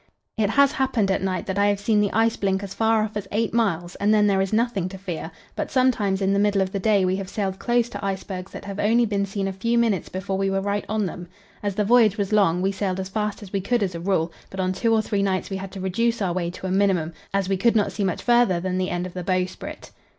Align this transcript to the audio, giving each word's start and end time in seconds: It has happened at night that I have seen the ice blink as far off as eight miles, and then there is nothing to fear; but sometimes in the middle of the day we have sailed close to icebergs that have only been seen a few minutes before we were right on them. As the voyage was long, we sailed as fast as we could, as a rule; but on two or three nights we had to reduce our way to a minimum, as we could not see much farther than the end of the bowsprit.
It 0.35 0.49
has 0.49 0.71
happened 0.71 1.11
at 1.11 1.21
night 1.21 1.45
that 1.45 1.59
I 1.59 1.67
have 1.67 1.79
seen 1.79 2.01
the 2.01 2.11
ice 2.11 2.35
blink 2.35 2.63
as 2.63 2.73
far 2.73 3.03
off 3.03 3.15
as 3.15 3.27
eight 3.31 3.53
miles, 3.53 3.93
and 3.97 4.11
then 4.11 4.25
there 4.25 4.41
is 4.41 4.51
nothing 4.51 4.89
to 4.89 4.97
fear; 4.97 5.29
but 5.55 5.69
sometimes 5.69 6.23
in 6.23 6.33
the 6.33 6.39
middle 6.39 6.59
of 6.59 6.71
the 6.71 6.79
day 6.79 7.05
we 7.05 7.17
have 7.17 7.29
sailed 7.29 7.59
close 7.59 7.87
to 7.89 8.03
icebergs 8.03 8.51
that 8.51 8.65
have 8.65 8.79
only 8.79 9.05
been 9.05 9.27
seen 9.27 9.47
a 9.47 9.53
few 9.53 9.77
minutes 9.77 10.09
before 10.09 10.39
we 10.39 10.49
were 10.49 10.59
right 10.59 10.85
on 10.89 11.05
them. 11.05 11.27
As 11.61 11.75
the 11.75 11.85
voyage 11.85 12.17
was 12.17 12.33
long, 12.33 12.63
we 12.63 12.71
sailed 12.71 12.99
as 12.99 13.09
fast 13.09 13.43
as 13.43 13.53
we 13.53 13.61
could, 13.61 13.83
as 13.83 13.93
a 13.93 13.99
rule; 13.99 14.31
but 14.49 14.59
on 14.59 14.73
two 14.73 14.91
or 14.91 15.03
three 15.03 15.21
nights 15.21 15.51
we 15.51 15.57
had 15.57 15.71
to 15.73 15.79
reduce 15.79 16.19
our 16.19 16.33
way 16.33 16.49
to 16.49 16.65
a 16.65 16.71
minimum, 16.71 17.13
as 17.31 17.47
we 17.47 17.55
could 17.55 17.75
not 17.75 17.91
see 17.91 18.03
much 18.03 18.23
farther 18.23 18.59
than 18.59 18.79
the 18.79 18.89
end 18.89 19.05
of 19.05 19.13
the 19.13 19.23
bowsprit. 19.23 19.91